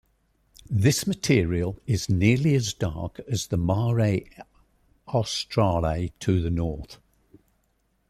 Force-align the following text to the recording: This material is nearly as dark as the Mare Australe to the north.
This 0.67 1.05
material 1.05 1.77
is 1.85 2.09
nearly 2.09 2.55
as 2.55 2.73
dark 2.73 3.19
as 3.27 3.45
the 3.49 3.55
Mare 3.57 4.23
Australe 5.07 6.09
to 6.21 6.41
the 6.41 6.49
north. 6.49 6.97